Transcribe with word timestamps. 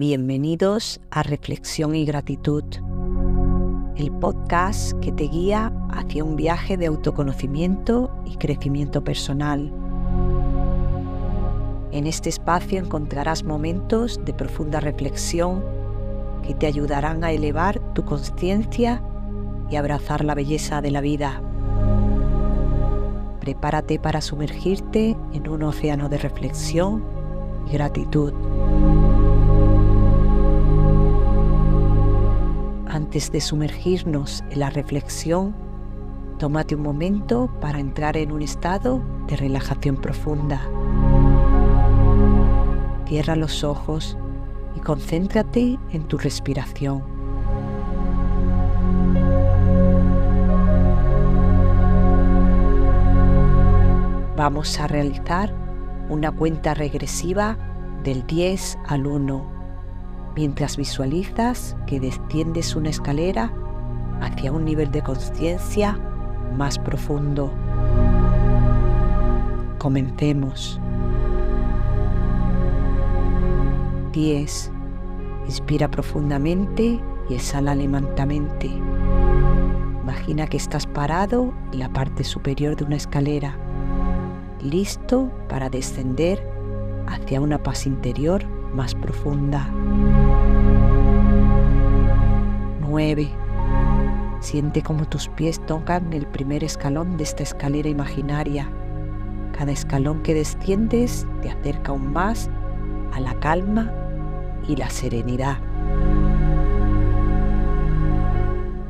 Bienvenidos 0.00 0.98
a 1.10 1.22
Reflexión 1.22 1.94
y 1.94 2.06
Gratitud, 2.06 2.64
el 3.96 4.10
podcast 4.12 4.98
que 5.00 5.12
te 5.12 5.24
guía 5.24 5.74
hacia 5.90 6.24
un 6.24 6.36
viaje 6.36 6.78
de 6.78 6.86
autoconocimiento 6.86 8.10
y 8.24 8.36
crecimiento 8.36 9.04
personal. 9.04 9.70
En 11.92 12.06
este 12.06 12.30
espacio 12.30 12.78
encontrarás 12.78 13.44
momentos 13.44 14.18
de 14.24 14.32
profunda 14.32 14.80
reflexión 14.80 15.62
que 16.46 16.54
te 16.54 16.66
ayudarán 16.66 17.22
a 17.22 17.32
elevar 17.32 17.78
tu 17.92 18.06
conciencia 18.06 19.02
y 19.68 19.76
abrazar 19.76 20.24
la 20.24 20.34
belleza 20.34 20.80
de 20.80 20.92
la 20.92 21.02
vida. 21.02 21.42
Prepárate 23.40 23.98
para 23.98 24.22
sumergirte 24.22 25.14
en 25.34 25.46
un 25.46 25.62
océano 25.62 26.08
de 26.08 26.16
reflexión 26.16 27.04
y 27.68 27.72
gratitud. 27.72 28.32
Antes 33.10 33.32
de 33.32 33.40
sumergirnos 33.40 34.44
en 34.50 34.60
la 34.60 34.70
reflexión, 34.70 35.52
tómate 36.38 36.76
un 36.76 36.82
momento 36.82 37.50
para 37.60 37.80
entrar 37.80 38.16
en 38.16 38.30
un 38.30 38.40
estado 38.40 39.02
de 39.26 39.34
relajación 39.34 39.96
profunda. 39.96 40.62
Cierra 43.08 43.34
los 43.34 43.64
ojos 43.64 44.16
y 44.76 44.78
concéntrate 44.78 45.76
en 45.90 46.04
tu 46.04 46.18
respiración. 46.18 47.02
Vamos 54.36 54.78
a 54.78 54.86
realizar 54.86 55.52
una 56.08 56.30
cuenta 56.30 56.74
regresiva 56.74 57.58
del 58.04 58.24
10 58.24 58.78
al 58.86 59.08
1 59.08 59.59
mientras 60.34 60.76
visualizas 60.76 61.76
que 61.86 62.00
desciendes 62.00 62.76
una 62.76 62.90
escalera 62.90 63.52
hacia 64.20 64.52
un 64.52 64.64
nivel 64.64 64.90
de 64.90 65.02
conciencia 65.02 65.98
más 66.56 66.78
profundo. 66.78 67.52
Comencemos. 69.78 70.80
10. 74.12 74.72
Inspira 75.46 75.90
profundamente 75.90 77.00
y 77.28 77.34
exhala 77.34 77.74
lentamente. 77.74 78.70
Imagina 80.02 80.46
que 80.46 80.56
estás 80.56 80.86
parado 80.86 81.54
en 81.72 81.78
la 81.78 81.88
parte 81.88 82.24
superior 82.24 82.76
de 82.76 82.84
una 82.84 82.96
escalera, 82.96 83.56
listo 84.60 85.30
para 85.48 85.70
descender 85.70 86.44
hacia 87.06 87.40
una 87.40 87.62
paz 87.62 87.86
interior 87.86 88.44
más 88.74 88.94
profunda. 88.94 89.68
9. 92.80 93.30
Siente 94.40 94.82
como 94.82 95.06
tus 95.06 95.28
pies 95.28 95.64
tocan 95.66 96.12
el 96.12 96.26
primer 96.26 96.64
escalón 96.64 97.16
de 97.16 97.24
esta 97.24 97.42
escalera 97.42 97.88
imaginaria. 97.88 98.68
Cada 99.56 99.72
escalón 99.72 100.22
que 100.22 100.34
desciendes 100.34 101.26
te 101.42 101.50
acerca 101.50 101.92
aún 101.92 102.12
más 102.12 102.50
a 103.12 103.20
la 103.20 103.34
calma 103.34 103.92
y 104.66 104.76
la 104.76 104.88
serenidad. 104.90 105.58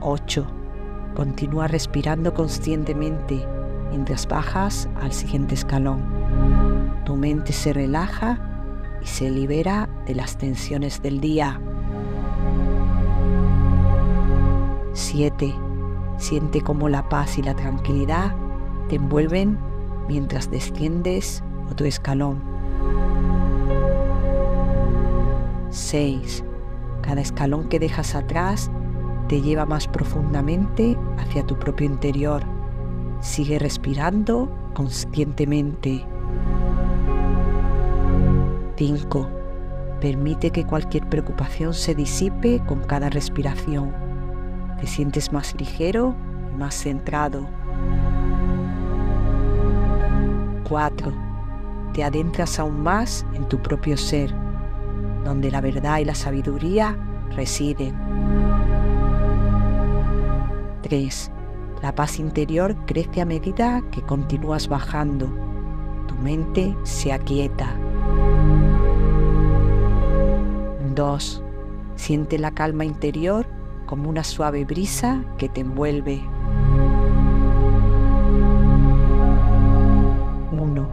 8. 0.00 0.46
Continúa 1.14 1.68
respirando 1.68 2.32
conscientemente 2.32 3.46
mientras 3.90 4.26
bajas 4.26 4.88
al 5.00 5.12
siguiente 5.12 5.54
escalón. 5.54 6.02
Tu 7.04 7.16
mente 7.16 7.52
se 7.52 7.72
relaja 7.72 8.49
y 9.02 9.06
se 9.06 9.30
libera 9.30 9.88
de 10.06 10.14
las 10.14 10.36
tensiones 10.36 11.02
del 11.02 11.20
día. 11.20 11.60
7. 14.92 15.54
Siente 16.18 16.60
como 16.60 16.88
la 16.88 17.08
paz 17.08 17.38
y 17.38 17.42
la 17.42 17.54
tranquilidad 17.54 18.34
te 18.88 18.96
envuelven 18.96 19.58
mientras 20.08 20.50
desciendes 20.50 21.42
otro 21.70 21.86
escalón. 21.86 22.42
6. 25.70 26.44
Cada 27.02 27.20
escalón 27.20 27.68
que 27.68 27.78
dejas 27.78 28.14
atrás 28.14 28.70
te 29.28 29.40
lleva 29.40 29.64
más 29.64 29.86
profundamente 29.86 30.96
hacia 31.18 31.46
tu 31.46 31.56
propio 31.56 31.86
interior. 31.86 32.42
Sigue 33.20 33.58
respirando 33.58 34.50
conscientemente. 34.74 36.04
5. 38.80 39.28
Permite 40.00 40.50
que 40.52 40.64
cualquier 40.64 41.06
preocupación 41.06 41.74
se 41.74 41.94
disipe 41.94 42.62
con 42.66 42.80
cada 42.80 43.10
respiración. 43.10 43.92
Te 44.80 44.86
sientes 44.86 45.32
más 45.32 45.54
ligero 45.60 46.16
y 46.50 46.56
más 46.56 46.76
centrado. 46.76 47.46
4. 50.66 51.12
Te 51.92 52.04
adentras 52.04 52.58
aún 52.58 52.82
más 52.82 53.26
en 53.34 53.46
tu 53.50 53.58
propio 53.58 53.98
ser, 53.98 54.34
donde 55.26 55.50
la 55.50 55.60
verdad 55.60 55.98
y 55.98 56.06
la 56.06 56.14
sabiduría 56.14 56.96
residen. 57.36 57.94
3. 60.80 61.30
La 61.82 61.94
paz 61.94 62.18
interior 62.18 62.74
crece 62.86 63.20
a 63.20 63.26
medida 63.26 63.82
que 63.90 64.00
continúas 64.00 64.68
bajando. 64.68 65.30
Tu 66.08 66.14
mente 66.14 66.74
se 66.84 67.12
aquieta. 67.12 67.76
2. 71.00 71.42
Siente 71.96 72.38
la 72.38 72.50
calma 72.50 72.84
interior 72.84 73.46
como 73.86 74.10
una 74.10 74.22
suave 74.22 74.66
brisa 74.66 75.24
que 75.38 75.48
te 75.48 75.62
envuelve. 75.62 76.22
1. 80.52 80.88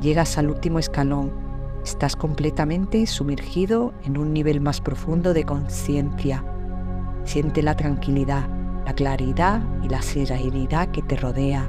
Llegas 0.00 0.38
al 0.38 0.48
último 0.48 0.78
escalón. 0.78 1.30
Estás 1.84 2.16
completamente 2.16 3.06
sumergido 3.06 3.92
en 4.04 4.16
un 4.16 4.32
nivel 4.32 4.62
más 4.62 4.80
profundo 4.80 5.34
de 5.34 5.44
conciencia. 5.44 6.42
Siente 7.24 7.62
la 7.62 7.76
tranquilidad, 7.76 8.48
la 8.86 8.94
claridad 8.94 9.62
y 9.82 9.90
la 9.90 10.00
serenidad 10.00 10.88
que 10.92 11.02
te 11.02 11.16
rodea. 11.16 11.68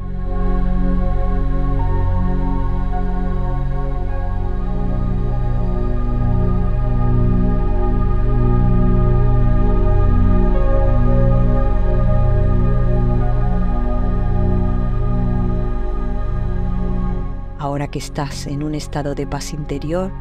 Que 17.94 18.00
estás 18.00 18.48
en 18.48 18.64
un 18.64 18.74
estado 18.74 19.14
de 19.14 19.28
paz 19.28 19.54
interior, 19.54 20.12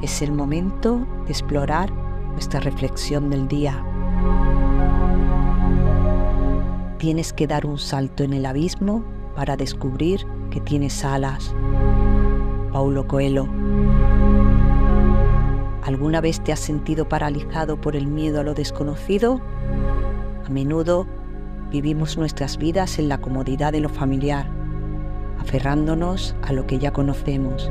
es 0.00 0.22
el 0.22 0.32
momento 0.32 1.06
de 1.26 1.32
explorar 1.32 1.92
nuestra 2.32 2.60
reflexión 2.60 3.28
del 3.28 3.46
día. 3.46 3.84
Tienes 6.96 7.34
que 7.34 7.46
dar 7.46 7.66
un 7.66 7.76
salto 7.76 8.24
en 8.24 8.32
el 8.32 8.46
abismo 8.46 9.04
para 9.36 9.58
descubrir 9.58 10.26
que 10.50 10.62
tienes 10.62 11.04
alas. 11.04 11.54
Paulo 12.72 13.06
Coelho. 13.06 13.46
¿Alguna 15.82 16.22
vez 16.22 16.42
te 16.42 16.54
has 16.54 16.60
sentido 16.60 17.06
paralizado 17.06 17.78
por 17.78 17.96
el 17.96 18.06
miedo 18.06 18.40
a 18.40 18.44
lo 18.44 18.54
desconocido? 18.54 19.42
A 20.46 20.48
menudo 20.48 21.06
vivimos 21.70 22.16
nuestras 22.16 22.56
vidas 22.56 22.98
en 22.98 23.10
la 23.10 23.20
comodidad 23.20 23.72
de 23.72 23.80
lo 23.80 23.90
familiar 23.90 24.59
aferrándonos 25.40 26.36
a 26.42 26.52
lo 26.52 26.66
que 26.66 26.78
ya 26.78 26.92
conocemos. 26.92 27.70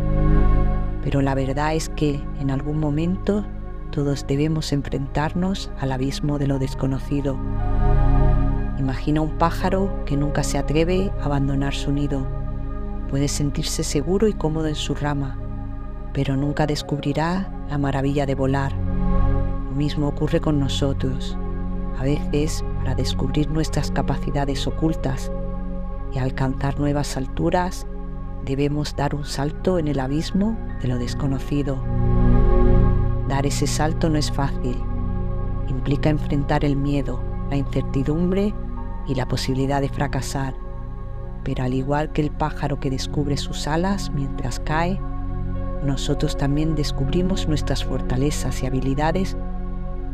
Pero 1.03 1.21
la 1.21 1.35
verdad 1.35 1.75
es 1.75 1.89
que 1.89 2.19
en 2.39 2.51
algún 2.51 2.79
momento 2.79 3.45
todos 3.91 4.27
debemos 4.27 4.73
enfrentarnos 4.73 5.71
al 5.79 5.91
abismo 5.91 6.37
de 6.37 6.47
lo 6.47 6.59
desconocido. 6.59 7.37
Imagina 8.77 9.21
un 9.21 9.37
pájaro 9.37 10.03
que 10.05 10.17
nunca 10.17 10.43
se 10.43 10.57
atreve 10.57 11.11
a 11.21 11.25
abandonar 11.25 11.73
su 11.73 11.91
nido. 11.91 12.25
Puede 13.09 13.27
sentirse 13.27 13.83
seguro 13.83 14.27
y 14.27 14.33
cómodo 14.33 14.67
en 14.67 14.75
su 14.75 14.93
rama, 14.93 15.37
pero 16.13 16.35
nunca 16.35 16.67
descubrirá 16.67 17.51
la 17.69 17.77
maravilla 17.77 18.25
de 18.25 18.35
volar. 18.35 18.73
Lo 19.65 19.71
mismo 19.75 20.07
ocurre 20.07 20.39
con 20.39 20.59
nosotros. 20.59 21.37
A 21.97 22.03
veces, 22.03 22.63
para 22.77 22.95
descubrir 22.95 23.49
nuestras 23.49 23.91
capacidades 23.91 24.65
ocultas, 24.67 25.31
y 26.13 26.19
alcanzar 26.19 26.79
nuevas 26.79 27.17
alturas, 27.17 27.85
debemos 28.45 28.95
dar 28.95 29.15
un 29.15 29.25
salto 29.25 29.79
en 29.79 29.87
el 29.87 29.99
abismo 29.99 30.57
de 30.81 30.87
lo 30.87 30.97
desconocido. 30.97 31.83
Dar 33.27 33.45
ese 33.45 33.67
salto 33.67 34.09
no 34.09 34.17
es 34.17 34.31
fácil. 34.31 34.81
Implica 35.67 36.09
enfrentar 36.09 36.65
el 36.65 36.75
miedo, 36.75 37.21
la 37.49 37.57
incertidumbre 37.57 38.53
y 39.07 39.15
la 39.15 39.27
posibilidad 39.27 39.81
de 39.81 39.89
fracasar. 39.89 40.55
Pero 41.43 41.63
al 41.63 41.73
igual 41.73 42.11
que 42.11 42.21
el 42.21 42.31
pájaro 42.31 42.79
que 42.79 42.89
descubre 42.89 43.37
sus 43.37 43.67
alas 43.67 44.11
mientras 44.11 44.59
cae, 44.59 44.99
nosotros 45.83 46.35
también 46.35 46.75
descubrimos 46.75 47.47
nuestras 47.47 47.85
fortalezas 47.85 48.61
y 48.61 48.65
habilidades 48.65 49.37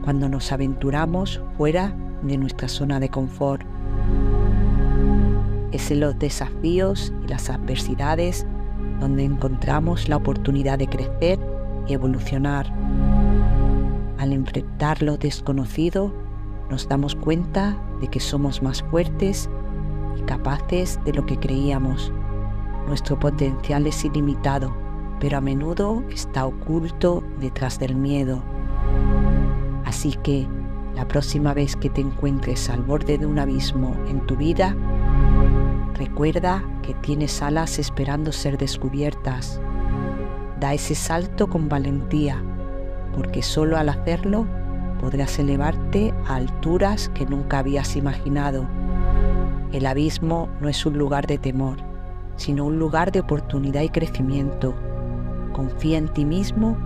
cuando 0.03 0.29
nos 0.29 0.51
aventuramos 0.51 1.41
fuera 1.57 1.95
de 2.21 2.37
nuestra 2.37 2.67
zona 2.67 2.99
de 2.99 3.09
confort. 3.09 3.74
Es 5.75 5.91
los 5.91 6.17
desafíos 6.17 7.11
y 7.25 7.27
las 7.27 7.49
adversidades 7.49 8.45
donde 9.01 9.25
encontramos 9.25 10.07
la 10.07 10.15
oportunidad 10.15 10.79
de 10.79 10.87
crecer 10.87 11.37
y 11.85 11.93
evolucionar. 11.93 12.73
Al 14.17 14.31
enfrentar 14.31 15.01
lo 15.01 15.17
desconocido, 15.17 16.13
nos 16.69 16.87
damos 16.87 17.13
cuenta 17.13 17.77
de 17.99 18.07
que 18.07 18.21
somos 18.21 18.63
más 18.63 18.83
fuertes 18.83 19.49
y 20.17 20.21
capaces 20.21 20.97
de 21.03 21.11
lo 21.11 21.25
que 21.25 21.37
creíamos. 21.37 22.09
Nuestro 22.87 23.19
potencial 23.19 23.85
es 23.85 24.05
ilimitado, 24.05 24.73
pero 25.19 25.39
a 25.39 25.41
menudo 25.41 26.05
está 26.09 26.45
oculto 26.45 27.21
detrás 27.41 27.79
del 27.79 27.97
miedo. 27.97 28.41
Así 29.83 30.13
que 30.23 30.47
la 30.95 31.05
próxima 31.05 31.53
vez 31.53 31.75
que 31.75 31.89
te 31.89 31.99
encuentres 31.99 32.69
al 32.69 32.81
borde 32.81 33.17
de 33.17 33.25
un 33.25 33.39
abismo 33.39 33.93
en 34.07 34.25
tu 34.25 34.37
vida, 34.37 34.73
recuerda 35.95 36.63
que 36.83 36.93
tienes 36.93 37.41
alas 37.41 37.79
esperando 37.79 38.31
ser 38.31 38.57
descubiertas. 38.57 39.59
Da 40.59 40.73
ese 40.73 40.95
salto 40.95 41.47
con 41.47 41.67
valentía, 41.69 42.41
porque 43.13 43.41
solo 43.41 43.77
al 43.77 43.89
hacerlo 43.89 44.45
podrás 44.99 45.39
elevarte 45.39 46.13
a 46.27 46.35
alturas 46.35 47.09
que 47.09 47.25
nunca 47.25 47.59
habías 47.59 47.95
imaginado. 47.95 48.67
El 49.71 49.85
abismo 49.85 50.49
no 50.61 50.69
es 50.69 50.85
un 50.85 50.97
lugar 50.97 51.27
de 51.27 51.37
temor, 51.37 51.77
sino 52.35 52.65
un 52.65 52.79
lugar 52.79 53.11
de 53.11 53.21
oportunidad 53.21 53.81
y 53.81 53.89
crecimiento. 53.89 54.73
Confía 55.53 55.97
en 55.97 56.09
ti 56.09 56.25
mismo 56.25 56.77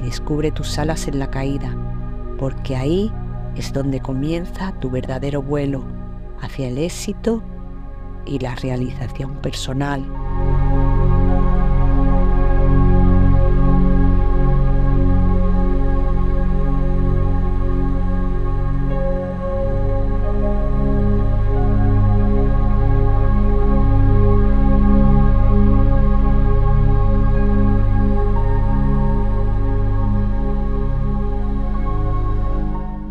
y 0.00 0.06
descubre 0.06 0.50
tus 0.50 0.78
alas 0.78 1.08
en 1.08 1.18
la 1.18 1.30
caída, 1.30 1.74
porque 2.38 2.76
ahí 2.76 3.12
es 3.54 3.72
donde 3.72 4.00
comienza 4.00 4.72
tu 4.80 4.90
verdadero 4.90 5.42
vuelo 5.42 5.84
hacia 6.40 6.68
el 6.68 6.78
éxito 6.78 7.42
y 8.26 8.38
la 8.38 8.54
realización 8.54 9.36
personal. 9.36 10.04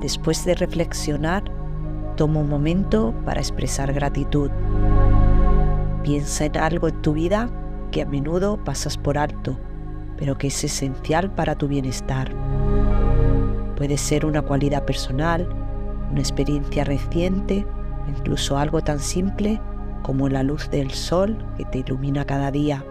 Después 0.05 0.45
de 0.45 0.53
reflexionar, 0.53 1.43
toma 2.15 2.41
un 2.41 2.49
momento 2.49 3.13
para 3.25 3.39
expresar 3.39 3.91
gratitud. 3.91 4.51
Piensa 6.05 6.45
en 6.45 6.55
algo 6.57 6.87
en 6.87 7.01
tu 7.01 7.13
vida 7.13 7.49
que 7.89 8.03
a 8.03 8.05
menudo 8.05 8.63
pasas 8.63 8.95
por 8.95 9.17
alto, 9.17 9.57
pero 10.17 10.37
que 10.37 10.47
es 10.47 10.63
esencial 10.63 11.31
para 11.31 11.55
tu 11.55 11.67
bienestar. 11.67 12.31
Puede 13.75 13.97
ser 13.97 14.23
una 14.23 14.43
cualidad 14.43 14.85
personal, 14.85 15.49
una 16.11 16.19
experiencia 16.19 16.83
reciente, 16.83 17.65
incluso 18.07 18.55
algo 18.55 18.81
tan 18.81 18.99
simple 18.99 19.59
como 20.03 20.29
la 20.29 20.43
luz 20.43 20.69
del 20.69 20.91
sol 20.91 21.43
que 21.57 21.65
te 21.65 21.79
ilumina 21.79 22.23
cada 22.23 22.51
día. 22.51 22.85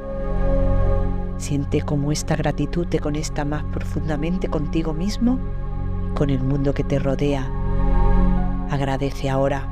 Siente 1.37 1.83
cómo 1.83 2.11
esta 2.11 2.35
gratitud 2.35 2.89
te 2.89 2.99
conecta 2.99 3.45
más 3.45 3.63
profundamente 3.73 4.49
contigo 4.49 4.93
mismo 4.93 5.39
con 6.17 6.31
el 6.31 6.43
mundo 6.43 6.75
que 6.75 6.83
te 6.83 6.99
rodea. 6.99 7.49
Agradece 8.71 9.31
ahora. 9.31 9.71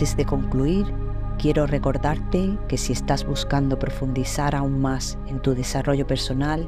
Antes 0.00 0.16
de 0.16 0.24
concluir, 0.24 0.86
quiero 1.36 1.66
recordarte 1.66 2.56
que 2.68 2.78
si 2.78 2.94
estás 2.94 3.22
buscando 3.26 3.78
profundizar 3.78 4.54
aún 4.54 4.80
más 4.80 5.18
en 5.26 5.40
tu 5.42 5.54
desarrollo 5.54 6.06
personal, 6.06 6.66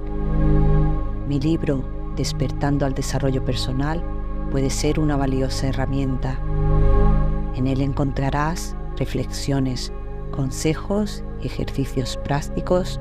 mi 1.27 1.41
libro 1.41 1.83
Despertando 2.15 2.85
al 2.85 2.93
Desarrollo 2.93 3.43
Personal 3.43 4.05
puede 4.51 4.69
ser 4.69 5.01
una 5.01 5.17
valiosa 5.17 5.69
herramienta. 5.69 6.39
En 7.55 7.69
él 7.69 7.81
encontrarás 7.81 8.77
reflexiones, 8.99 9.95
consejos 10.31 11.25
y 11.41 11.47
ejercicios 11.47 12.19
prácticos 12.19 13.01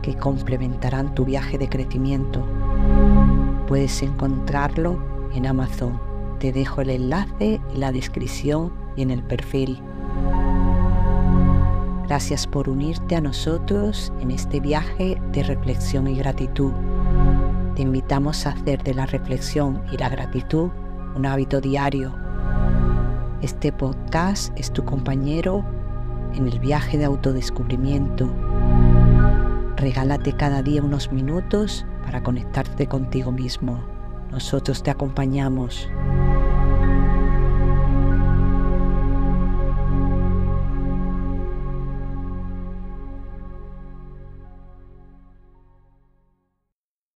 que 0.00 0.14
complementarán 0.14 1.12
tu 1.16 1.24
viaje 1.24 1.58
de 1.58 1.68
crecimiento. 1.68 2.46
Puedes 3.66 4.00
encontrarlo 4.04 5.02
en 5.34 5.44
Amazon. 5.44 6.00
Te 6.38 6.52
dejo 6.52 6.82
el 6.82 6.90
enlace 6.90 7.60
en 7.72 7.80
la 7.80 7.92
descripción 7.92 8.72
y 8.96 9.02
en 9.02 9.10
el 9.10 9.22
perfil. 9.22 9.80
Gracias 12.06 12.46
por 12.46 12.68
unirte 12.68 13.16
a 13.16 13.20
nosotros 13.20 14.12
en 14.20 14.30
este 14.30 14.60
viaje 14.60 15.20
de 15.32 15.42
reflexión 15.42 16.06
y 16.08 16.16
gratitud. 16.16 16.72
Te 17.74 17.82
invitamos 17.82 18.46
a 18.46 18.50
hacer 18.50 18.82
de 18.82 18.94
la 18.94 19.06
reflexión 19.06 19.82
y 19.90 19.96
la 19.96 20.08
gratitud 20.08 20.70
un 21.16 21.26
hábito 21.26 21.60
diario. 21.60 22.14
Este 23.42 23.72
podcast 23.72 24.56
es 24.58 24.72
tu 24.72 24.84
compañero 24.84 25.64
en 26.34 26.46
el 26.48 26.58
viaje 26.58 26.98
de 26.98 27.04
autodescubrimiento. 27.04 28.30
Regálate 29.76 30.32
cada 30.34 30.62
día 30.62 30.82
unos 30.82 31.10
minutos 31.12 31.84
para 32.04 32.22
conectarte 32.22 32.86
contigo 32.86 33.32
mismo. 33.32 33.82
Nosotros 34.30 34.82
te 34.82 34.90
acompañamos. 34.90 35.88